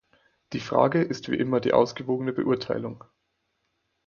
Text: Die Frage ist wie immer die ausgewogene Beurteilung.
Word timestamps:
Die 0.53 0.59
Frage 0.59 1.03
ist 1.03 1.29
wie 1.29 1.35
immer 1.37 1.59
die 1.59 1.73
ausgewogene 1.73 2.33
Beurteilung. 2.33 3.03